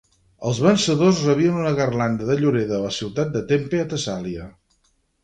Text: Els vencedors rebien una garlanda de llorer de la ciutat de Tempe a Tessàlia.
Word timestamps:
Els 0.51 0.59
vencedors 0.67 1.19
rebien 1.27 1.59
una 1.59 1.73
garlanda 1.79 2.29
de 2.29 2.37
llorer 2.39 2.63
de 2.71 2.79
la 2.85 2.89
ciutat 2.97 3.29
de 3.37 3.45
Tempe 3.53 3.83
a 3.83 3.85
Tessàlia. 3.93 4.49